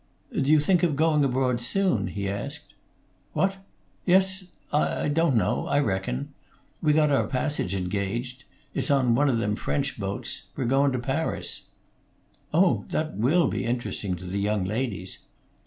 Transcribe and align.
"Do 0.33 0.49
you 0.51 0.59
think 0.59 0.81
of 0.81 0.95
going 0.95 1.23
abroad 1.23 1.61
soon?" 1.61 2.07
he 2.07 2.27
asked. 2.27 2.73
"What? 3.33 3.57
Yes 4.03 4.45
I 4.73 5.09
don't 5.09 5.35
know 5.35 5.67
I 5.67 5.79
reckon. 5.79 6.33
We 6.81 6.91
got 6.91 7.11
our 7.11 7.27
passage 7.27 7.75
engaged. 7.75 8.45
It's 8.73 8.89
on 8.89 9.13
one 9.13 9.29
of 9.29 9.37
them 9.37 9.55
French 9.55 9.99
boats. 9.99 10.47
We're 10.55 10.65
goin' 10.65 10.91
to 10.93 10.97
Paris." 10.97 11.67
"Oh! 12.51 12.85
That 12.89 13.15
will 13.17 13.45
be 13.47 13.63
interesting 13.63 14.15
to 14.15 14.25
the 14.25 14.39
young 14.39 14.65
ladies." 14.65 15.19